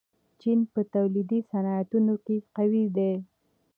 [0.41, 3.13] چین په تولیدي صنعتونو کې قوي دی.